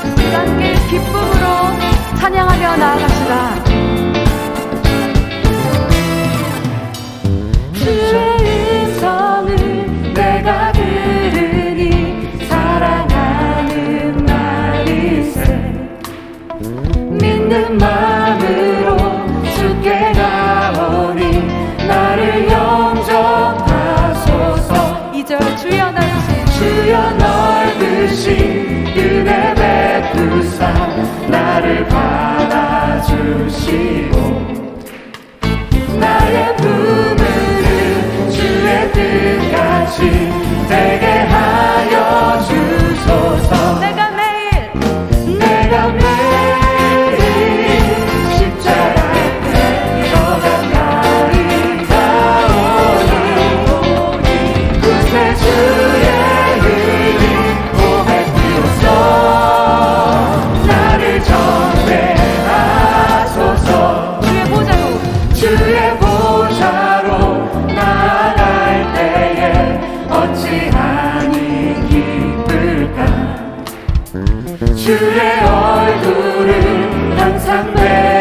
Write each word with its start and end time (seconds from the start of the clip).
순간의 0.00 0.74
기쁨으로 0.88 1.46
찬양하며 2.18 2.76
나아가 2.76 3.07
받으신 27.98 28.86
은혜 28.96 29.54
베푸사 29.54 30.72
나를 31.28 31.84
받아주시고 31.88 33.08
나의 35.98 36.56
부르는 36.56 38.30
주의 38.30 38.92
뜻까지 38.92 39.98
되게 40.68 41.06
하여 41.06 42.27
주의 74.76 75.20
얼굴은 75.44 77.18
항상 77.18 77.74
내 77.74 78.17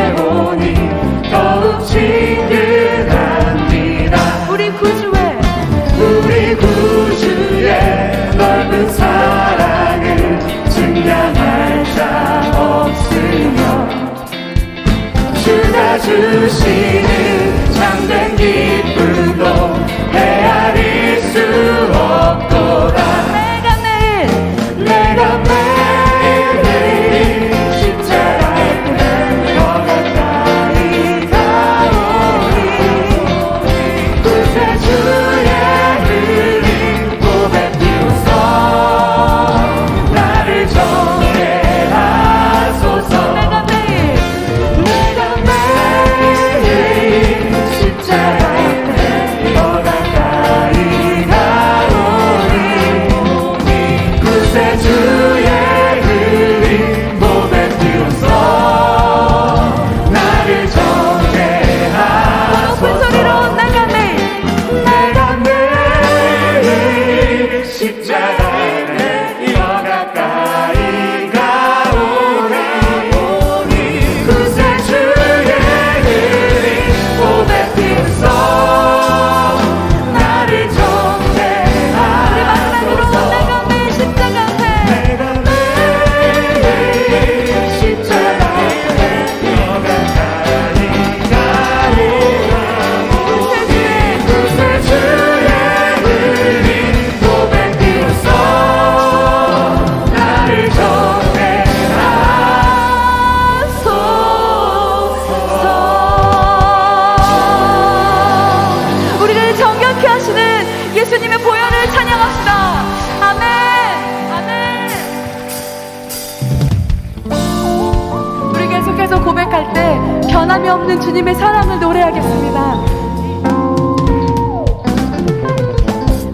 앞에서 119.07 119.23
고백할 119.23 119.73
때 119.73 119.99
변함이 120.29 120.67
없는 120.67 120.99
주님의 120.99 121.35
사랑을 121.35 121.79
노래하겠습니다. 121.79 122.85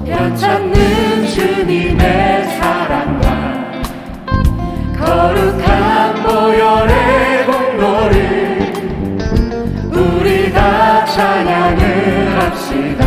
별 0.06 0.36
찾는 0.36 1.28
주님의 1.28 2.46
사랑과 2.58 3.72
거룩한 5.00 6.16
보혈의 6.24 7.46
공로를 7.46 8.74
우리 9.92 10.52
다 10.52 11.06
찬양을 11.06 12.40
합시다. 12.40 13.06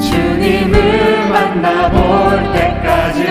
주님을 0.00 1.28
만나볼 1.30 2.52
때까지 2.52 3.26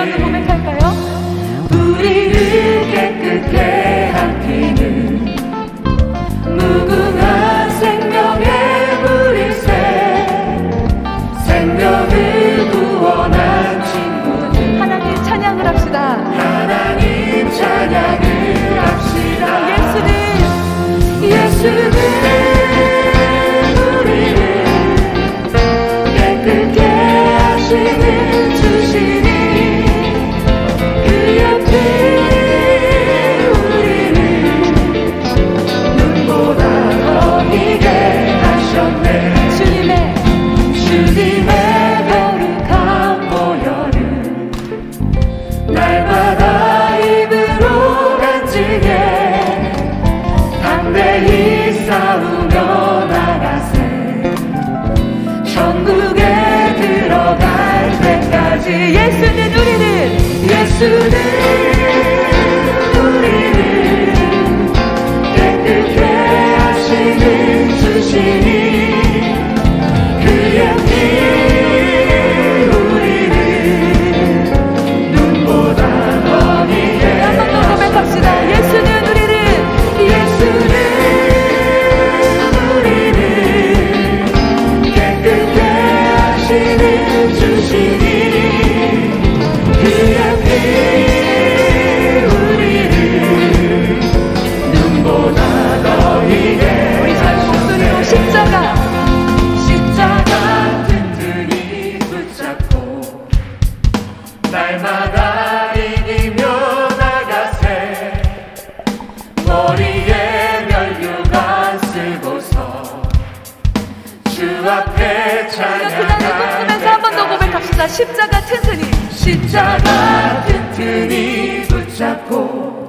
십자가 117.88 118.42
튼튼히. 118.45 118.84
십자가 119.12 120.45
튼튼히 120.45 121.63
붙잡고 121.68 122.88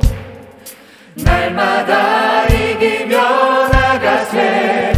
날마다 1.15 2.45
이기며 2.47 3.69
나가세. 3.69 4.93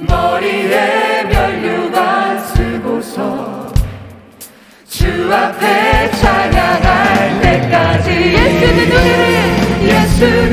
머리에 0.00 1.24
면류관 1.24 2.40
쓰고서 2.40 3.72
주 4.88 5.32
앞에 5.32 6.10
찬양할 6.10 7.40
때까지. 7.40 8.10
예수는 8.10 8.92
우리를 8.92 9.88
예수는 9.88 10.51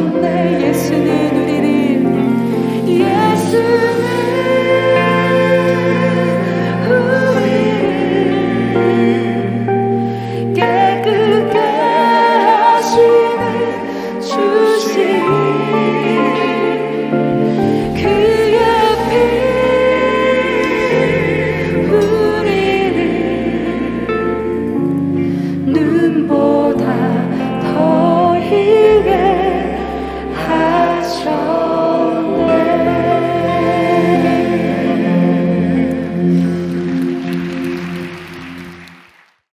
내 0.00 0.39